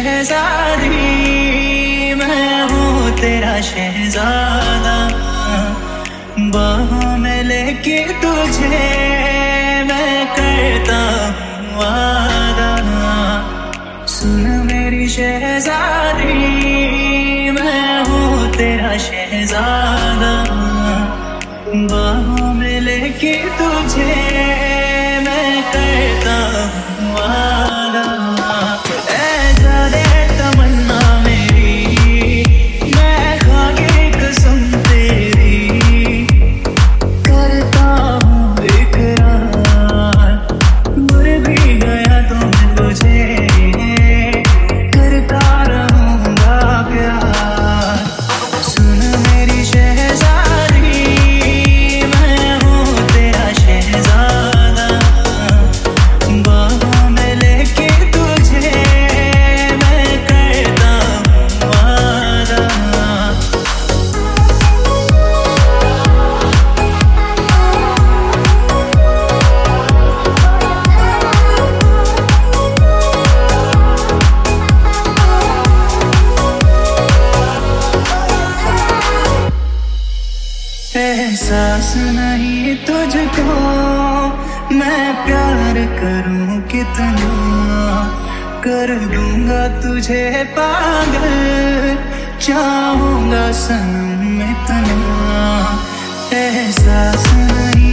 शहजादी, 0.00 0.94
मैं 2.14 2.62
हूँ 2.68 3.10
तेरा 3.18 3.60
शहजादा। 3.60 4.94
बाहों 6.38 7.18
में 7.18 7.42
लेके 7.42 7.98
तुझे 8.22 8.80
मैं 9.84 10.26
करता 10.36 11.02
वादा। 11.76 12.72
सुन 14.06 14.42
मेरी 14.72 15.08
शहजादी, 15.08 16.34
मैं 17.50 18.04
हूँ 18.04 18.52
तेरा 18.52 18.96
शहजादा। 18.98 20.34
बाहों 21.92 22.54
में 22.54 22.80
लेके 22.80 23.34
तुझे 23.58 24.49
एहसास 81.50 81.94
नहीं 81.96 82.76
तुझको। 82.76 83.44
मैं 84.74 85.26
प्यार 85.26 85.74
करूँ 85.74 86.62
कितना? 86.62 87.32
कर 88.64 88.94
दूँगा 88.94 89.82
तुझे 89.82 90.44
पागल। 90.58 91.98
चाहूँगा 92.40 93.52
सनम 93.52 94.42
इतना। 94.42 95.00
एहसास 96.32 97.24
नहीं 97.34 97.89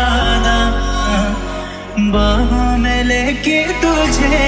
जाना। 0.00 0.56
बाहों 2.12 2.78
में 2.78 3.04
लेके 3.04 3.58
तुझे 3.82 4.40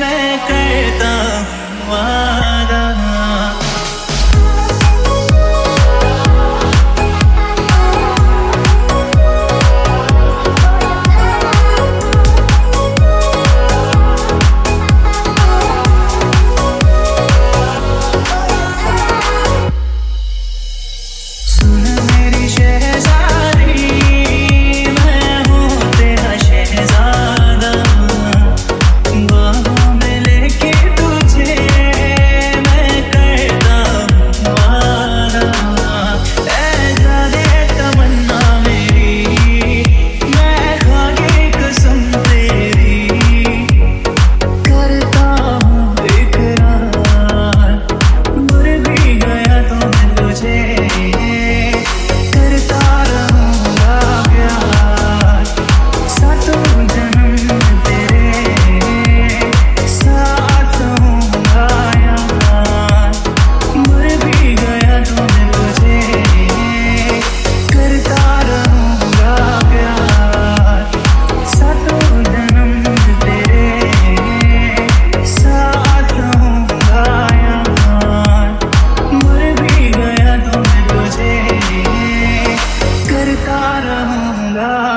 मैं 0.00 0.38
करता 0.48 1.14
वादा। 1.88 3.11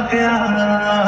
piada 0.09 1.04